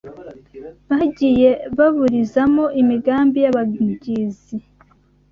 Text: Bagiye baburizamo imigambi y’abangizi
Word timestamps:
Bagiye 0.89 1.49
baburizamo 1.77 2.65
imigambi 2.81 3.37
y’abangizi 3.41 4.55